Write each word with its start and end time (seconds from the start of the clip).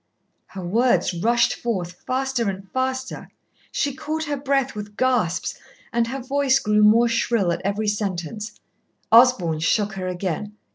Her 0.47 0.65
words 0.65 1.13
rushed 1.13 1.53
forth 1.53 1.91
faster 2.07 2.49
and 2.49 2.67
faster, 2.71 3.29
she 3.71 3.93
caught 3.93 4.23
her 4.23 4.35
breath 4.35 4.73
with 4.73 4.97
gasps, 4.97 5.59
and 5.93 6.07
her 6.07 6.19
voice 6.23 6.57
grew 6.57 6.81
more 6.83 7.07
shrill 7.07 7.51
at 7.51 7.61
every 7.63 7.87
sentence. 7.87 8.59
Osborn 9.11 9.59
shook 9.59 9.93
her 9.93 10.07
again. 10.07 10.53